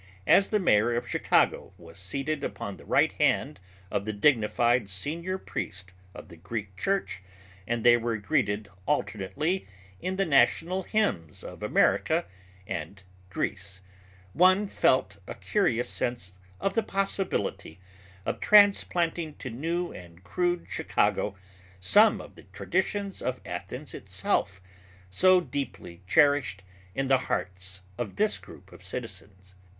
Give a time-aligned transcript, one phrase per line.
[0.25, 3.59] As the mayor of Chicago was seated upon the right hand
[3.91, 7.21] of the dignified senior priest of the Greek Church
[7.67, 9.67] and they were greeted alternately
[10.01, 12.25] in the national hymns of America
[12.65, 13.81] and Greece,
[14.33, 17.79] one felt a curious sense of the possibility
[18.25, 21.35] of transplanting to new and crude Chicago
[21.79, 24.63] some of the traditions of Athens itself,
[25.11, 26.63] so deeply cherished
[26.95, 29.53] in the hearts of this group of citizens.